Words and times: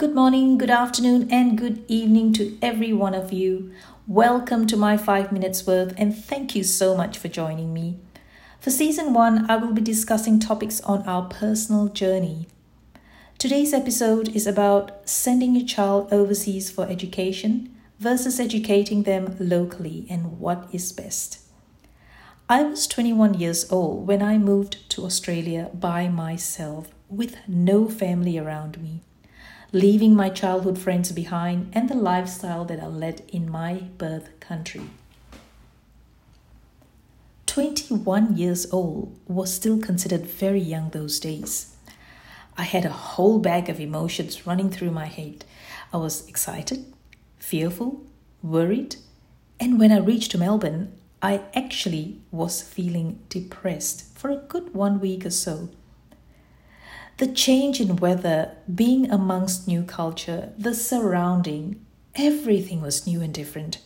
Good 0.00 0.14
morning, 0.14 0.56
good 0.56 0.70
afternoon, 0.70 1.28
and 1.30 1.58
good 1.58 1.84
evening 1.86 2.32
to 2.32 2.56
every 2.62 2.90
one 2.90 3.12
of 3.12 3.34
you. 3.34 3.70
Welcome 4.06 4.66
to 4.68 4.76
my 4.78 4.96
5 4.96 5.30
minutes 5.30 5.66
worth, 5.66 5.92
and 5.98 6.16
thank 6.16 6.56
you 6.56 6.64
so 6.64 6.96
much 6.96 7.18
for 7.18 7.28
joining 7.28 7.74
me. 7.74 7.98
For 8.60 8.70
season 8.70 9.12
1, 9.12 9.50
I 9.50 9.56
will 9.56 9.74
be 9.74 9.82
discussing 9.82 10.38
topics 10.40 10.80
on 10.80 11.06
our 11.06 11.28
personal 11.28 11.88
journey. 11.88 12.48
Today's 13.36 13.74
episode 13.74 14.34
is 14.34 14.46
about 14.46 15.06
sending 15.06 15.54
your 15.54 15.66
child 15.66 16.10
overseas 16.10 16.70
for 16.70 16.88
education 16.88 17.70
versus 17.98 18.40
educating 18.40 19.02
them 19.02 19.36
locally 19.38 20.06
and 20.08 20.38
what 20.38 20.66
is 20.72 20.92
best. 20.92 21.40
I 22.48 22.62
was 22.62 22.86
21 22.86 23.34
years 23.34 23.70
old 23.70 24.06
when 24.06 24.22
I 24.22 24.38
moved 24.38 24.88
to 24.92 25.04
Australia 25.04 25.68
by 25.74 26.08
myself 26.08 26.88
with 27.10 27.36
no 27.46 27.86
family 27.86 28.38
around 28.38 28.80
me 28.82 29.02
leaving 29.72 30.14
my 30.14 30.28
childhood 30.28 30.78
friends 30.78 31.12
behind 31.12 31.70
and 31.72 31.88
the 31.88 31.94
lifestyle 31.94 32.64
that 32.64 32.80
I 32.80 32.86
led 32.86 33.22
in 33.28 33.48
my 33.48 33.74
birth 33.98 34.28
country. 34.40 34.82
21 37.46 38.36
years 38.36 38.72
old 38.72 39.16
was 39.28 39.52
still 39.52 39.78
considered 39.78 40.26
very 40.26 40.60
young 40.60 40.90
those 40.90 41.20
days. 41.20 41.76
I 42.56 42.62
had 42.62 42.84
a 42.84 42.90
whole 42.90 43.38
bag 43.38 43.68
of 43.68 43.80
emotions 43.80 44.46
running 44.46 44.70
through 44.70 44.90
my 44.90 45.06
head. 45.06 45.44
I 45.92 45.98
was 45.98 46.28
excited, 46.28 46.92
fearful, 47.38 48.02
worried, 48.42 48.96
and 49.58 49.78
when 49.78 49.92
I 49.92 49.98
reached 49.98 50.36
Melbourne, 50.36 50.92
I 51.22 51.42
actually 51.54 52.18
was 52.30 52.62
feeling 52.62 53.20
depressed 53.28 54.16
for 54.16 54.30
a 54.30 54.36
good 54.36 54.74
one 54.74 55.00
week 55.00 55.26
or 55.26 55.30
so 55.30 55.68
the 57.20 57.26
change 57.26 57.82
in 57.82 57.96
weather, 57.96 58.50
being 58.74 59.10
amongst 59.10 59.68
new 59.68 59.82
culture, 59.82 60.54
the 60.56 60.74
surrounding, 60.74 61.84
everything 62.14 62.80
was 62.80 63.06
new 63.06 63.20
and 63.20 63.34
different. 63.34 63.76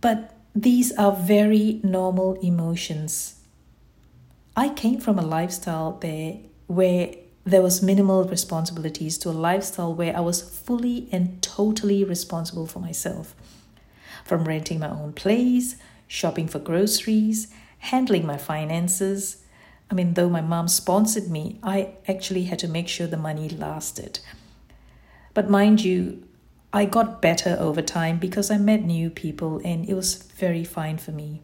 But 0.00 0.32
these 0.54 0.92
are 0.96 1.10
very 1.10 1.80
normal 1.82 2.34
emotions. 2.34 3.40
I 4.56 4.68
came 4.68 5.00
from 5.00 5.18
a 5.18 5.26
lifestyle 5.26 5.98
there 5.98 6.36
where 6.68 7.12
there 7.42 7.60
was 7.60 7.82
minimal 7.82 8.22
responsibilities 8.22 9.18
to 9.18 9.30
a 9.30 9.42
lifestyle 9.48 9.92
where 9.92 10.16
I 10.16 10.20
was 10.20 10.40
fully 10.40 11.08
and 11.10 11.42
totally 11.42 12.04
responsible 12.04 12.68
for 12.68 12.78
myself. 12.78 13.34
From 14.24 14.44
renting 14.44 14.78
my 14.78 14.90
own 14.90 15.12
place, 15.12 15.74
shopping 16.06 16.46
for 16.46 16.60
groceries, 16.60 17.48
handling 17.78 18.24
my 18.24 18.38
finances, 18.38 19.42
I 19.90 19.94
mean, 19.94 20.14
though 20.14 20.28
my 20.28 20.40
mom 20.40 20.68
sponsored 20.68 21.30
me, 21.30 21.58
I 21.62 21.94
actually 22.08 22.44
had 22.44 22.58
to 22.60 22.68
make 22.68 22.88
sure 22.88 23.06
the 23.06 23.16
money 23.16 23.48
lasted. 23.48 24.20
But 25.32 25.50
mind 25.50 25.84
you, 25.84 26.26
I 26.72 26.84
got 26.84 27.22
better 27.22 27.56
over 27.58 27.82
time 27.82 28.18
because 28.18 28.50
I 28.50 28.58
met 28.58 28.82
new 28.82 29.10
people 29.10 29.60
and 29.64 29.88
it 29.88 29.94
was 29.94 30.14
very 30.14 30.64
fine 30.64 30.98
for 30.98 31.12
me. 31.12 31.40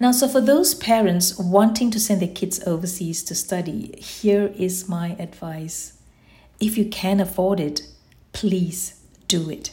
Now, 0.00 0.12
so 0.12 0.28
for 0.28 0.40
those 0.40 0.74
parents 0.74 1.36
wanting 1.38 1.90
to 1.90 2.00
send 2.00 2.22
their 2.22 2.28
kids 2.28 2.64
overseas 2.66 3.22
to 3.24 3.34
study, 3.34 3.94
here 3.98 4.52
is 4.56 4.88
my 4.88 5.16
advice. 5.18 5.98
If 6.60 6.78
you 6.78 6.86
can 6.86 7.20
afford 7.20 7.60
it, 7.60 7.82
please 8.32 9.00
do 9.26 9.50
it. 9.50 9.72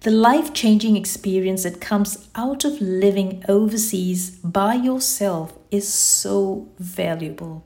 The 0.00 0.10
life 0.10 0.52
changing 0.54 0.96
experience 0.96 1.64
that 1.64 1.80
comes 1.80 2.28
out 2.34 2.64
of 2.64 2.80
living 2.80 3.44
overseas 3.48 4.30
by 4.30 4.74
yourself 4.74 5.57
is 5.70 5.92
so 5.92 6.68
valuable. 6.78 7.64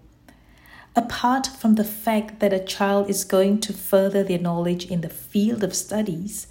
Apart 0.95 1.47
from 1.47 1.77
the 1.77 1.85
fact 1.85 2.41
that 2.41 2.53
a 2.53 2.63
child 2.63 3.09
is 3.09 3.25
going 3.25 3.61
to 3.61 3.73
further 3.73 4.23
their 4.23 4.39
knowledge 4.39 4.87
in 4.87 5.01
the 5.01 5.09
field 5.09 5.65
of 5.65 5.75
studies, 5.75 6.47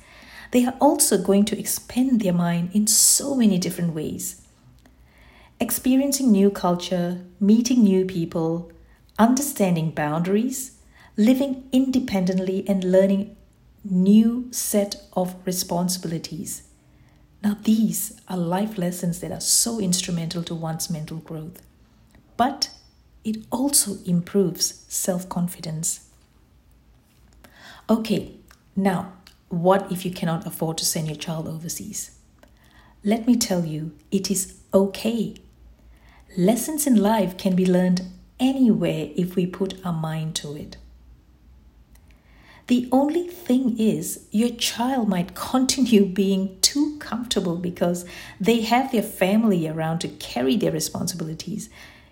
they 0.52 0.66
are 0.66 0.76
also 0.80 1.22
going 1.22 1.46
to 1.46 1.60
expand 1.60 2.22
their 2.22 2.34
mind 2.34 2.72
in 2.74 2.88
so 2.88 3.36
many 3.36 3.58
different 3.58 3.94
ways. 3.94 4.42
Experiencing 5.59 6.31
new 6.31 6.50
culture, 6.50 7.24
meeting 7.40 7.84
new 7.84 8.04
people, 8.04 8.72
understanding 9.20 9.92
boundaries, 9.92 10.78
living 11.18 11.70
independently, 11.72 12.68
and 12.68 12.84
learning 12.84 13.36
new 13.84 14.48
set 14.52 14.96
of 15.14 15.36
responsibilities. 15.46 16.64
Now, 17.44 17.57
these 17.63 18.19
are 18.28 18.38
life 18.38 18.78
lessons 18.78 19.19
that 19.19 19.31
are 19.31 19.41
so 19.41 19.79
instrumental 19.79 20.44
to 20.44 20.53
one's 20.53 20.90
mental 20.90 21.18
growth, 21.18 21.62
but 22.38 22.69
it 23.24 23.38
also 23.52 23.97
improves 24.06 24.85
self 24.88 25.28
confidence. 25.28 26.07
Okay, 27.90 28.35
now, 28.75 29.13
what 29.50 29.91
if 29.91 30.06
you 30.06 30.12
cannot 30.12 30.46
afford 30.46 30.78
to 30.78 30.85
send 30.85 31.07
your 31.07 31.16
child 31.16 31.47
overseas? 31.47 32.12
Let 33.03 33.25
me 33.25 33.35
tell 33.35 33.66
you, 33.66 33.97
it 34.12 34.30
is 34.30 34.59
okay. 34.74 35.35
Lessons 36.38 36.85
in 36.85 36.96
life 36.96 37.38
can 37.38 37.56
be 37.56 37.66
learned 37.66 38.03
anywhere 38.40 39.09
if 39.16 39.35
we 39.35 39.46
put 39.46 39.84
our 39.85 39.94
mind 39.94 40.35
to 40.35 40.56
it. 40.56 40.78
The 42.72 42.88
only 42.90 43.28
thing 43.28 43.78
is, 43.78 44.22
your 44.32 44.52
child 44.52 45.09
might 45.09 45.36
continue 45.36 46.06
being 46.06 46.58
too 46.62 46.98
comfortable 47.00 47.58
because 47.58 48.06
they 48.40 48.62
have 48.62 48.94
their 48.94 49.04
family 49.04 49.68
around 49.68 50.00
to 50.00 50.08
carry 50.08 50.56
their 50.56 50.72
responsibilities. 50.72 51.70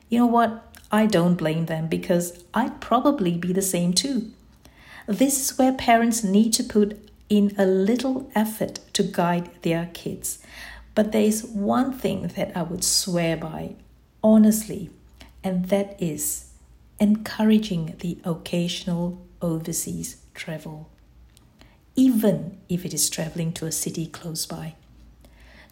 You 0.09 0.19
know 0.19 0.25
what? 0.25 0.77
I 0.91 1.05
don't 1.05 1.35
blame 1.35 1.67
them 1.67 1.87
because 1.87 2.43
I'd 2.53 2.81
probably 2.81 3.37
be 3.37 3.53
the 3.53 3.61
same 3.61 3.93
too. 3.93 4.33
This 5.07 5.39
is 5.39 5.57
where 5.57 5.71
parents 5.71 6.25
need 6.25 6.51
to 6.55 6.63
put 6.65 7.09
in 7.29 7.55
a 7.57 7.65
little 7.65 8.29
effort 8.35 8.81
to 8.91 9.03
guide 9.03 9.49
their 9.61 9.89
kids. 9.93 10.39
But 10.93 11.13
there 11.13 11.21
is 11.21 11.45
one 11.45 11.93
thing 11.93 12.33
that 12.35 12.51
I 12.53 12.63
would 12.63 12.83
swear 12.83 13.37
by, 13.37 13.75
honestly, 14.21 14.89
and 15.41 15.69
that 15.69 15.95
is 16.03 16.49
encouraging 16.99 17.95
the 17.99 18.17
occasional 18.25 19.21
overseas 19.41 20.17
travel, 20.39 20.89
even 21.95 22.57
if 22.69 22.85
it 22.85 22.93
is 22.93 23.09
traveling 23.09 23.51
to 23.53 23.65
a 23.65 23.71
city 23.71 24.07
close 24.07 24.45
by. 24.45 24.75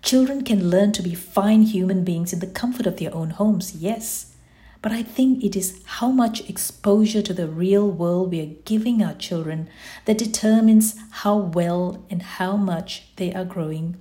Children 0.03 0.43
can 0.43 0.69
learn 0.69 0.91
to 0.91 1.01
be 1.01 1.15
fine 1.15 1.63
human 1.63 2.03
beings 2.03 2.33
in 2.33 2.39
the 2.39 2.47
comfort 2.61 2.85
of 2.85 2.97
their 2.97 3.15
own 3.15 3.31
homes, 3.31 3.75
yes, 3.75 4.35
but 4.81 4.91
I 4.91 5.01
think 5.01 5.43
it 5.43 5.55
is 5.55 5.81
how 5.85 6.11
much 6.11 6.47
exposure 6.49 7.21
to 7.23 7.33
the 7.33 7.47
real 7.47 7.89
world 7.89 8.31
we 8.31 8.41
are 8.41 8.55
giving 8.65 9.01
our 9.01 9.15
children 9.15 9.69
that 10.05 10.19
determines 10.19 10.95
how 11.23 11.37
well 11.37 12.03
and 12.09 12.21
how 12.21 12.55
much 12.57 13.07
they 13.15 13.33
are 13.33 13.45
growing 13.45 13.95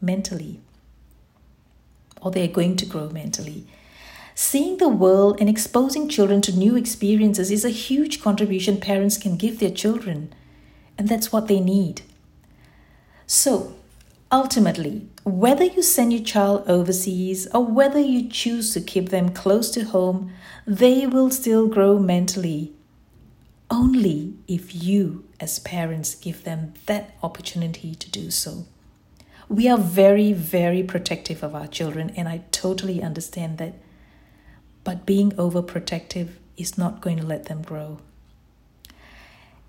mentally, 0.00 0.60
or 2.20 2.30
they 2.30 2.44
are 2.44 2.52
going 2.52 2.76
to 2.76 2.86
grow 2.86 3.08
mentally. 3.08 3.66
Seeing 4.40 4.76
the 4.76 4.88
world 4.88 5.40
and 5.40 5.48
exposing 5.48 6.08
children 6.08 6.40
to 6.42 6.56
new 6.56 6.76
experiences 6.76 7.50
is 7.50 7.64
a 7.64 7.70
huge 7.70 8.22
contribution 8.22 8.78
parents 8.78 9.16
can 9.18 9.36
give 9.36 9.58
their 9.58 9.68
children, 9.68 10.32
and 10.96 11.08
that's 11.08 11.32
what 11.32 11.48
they 11.48 11.58
need. 11.58 12.02
So, 13.26 13.74
ultimately, 14.30 15.08
whether 15.24 15.64
you 15.64 15.82
send 15.82 16.12
your 16.12 16.22
child 16.22 16.62
overseas 16.68 17.48
or 17.52 17.64
whether 17.64 17.98
you 17.98 18.28
choose 18.28 18.72
to 18.74 18.80
keep 18.80 19.08
them 19.08 19.30
close 19.30 19.72
to 19.72 19.82
home, 19.82 20.30
they 20.64 21.04
will 21.04 21.32
still 21.32 21.66
grow 21.66 21.98
mentally. 21.98 22.72
Only 23.68 24.34
if 24.46 24.72
you, 24.72 25.24
as 25.40 25.58
parents, 25.58 26.14
give 26.14 26.44
them 26.44 26.74
that 26.86 27.10
opportunity 27.24 27.96
to 27.96 28.08
do 28.08 28.30
so. 28.30 28.66
We 29.48 29.68
are 29.68 29.76
very, 29.76 30.32
very 30.32 30.84
protective 30.84 31.42
of 31.42 31.56
our 31.56 31.66
children, 31.66 32.10
and 32.10 32.28
I 32.28 32.42
totally 32.52 33.02
understand 33.02 33.58
that 33.58 33.74
but 34.84 35.06
being 35.06 35.32
overprotective 35.32 36.30
is 36.56 36.78
not 36.78 37.00
going 37.00 37.18
to 37.18 37.26
let 37.26 37.46
them 37.46 37.62
grow. 37.62 37.98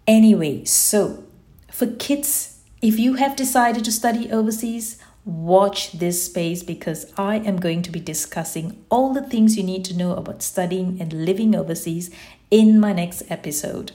Anyway, 0.08 0.66
so 0.66 1.23
for 1.72 1.88
kids, 1.88 2.59
if 2.82 2.97
you 2.97 3.16
have 3.16 3.35
decided 3.35 3.85
to 3.85 3.91
study 3.91 4.32
overseas, 4.32 4.97
watch 5.26 5.91
this 5.91 6.23
space 6.26 6.64
because 6.64 7.11
I 7.17 7.35
am 7.35 7.59
going 7.59 7.82
to 7.84 7.91
be 7.91 8.00
discussing 8.00 8.84
all 8.90 9.14
the 9.14 9.22
things 9.22 9.58
you 9.58 9.64
need 9.64 9.85
to 9.85 9.97
know 9.97 10.16
about 10.16 10.41
studying 10.41 11.00
and 11.00 11.26
living 11.26 11.55
overseas 11.55 12.09
in 12.50 12.79
my 12.79 12.94
next 12.94 13.23
episode. 13.29 13.91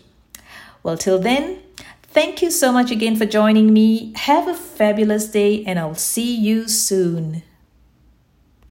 Well, 0.83 0.97
till 0.99 1.19
then, 1.19 1.61
thank 2.03 2.43
you 2.43 2.51
so 2.51 2.71
much 2.71 2.91
again 2.91 3.17
for 3.17 3.27
joining 3.27 3.73
me. 3.73 4.13
Have 4.17 4.47
a 4.47 4.55
fabulous 4.55 5.27
day, 5.27 5.65
and 5.65 5.79
I'll 5.79 5.95
see 5.95 6.35
you 6.35 6.69
soon. 6.69 7.43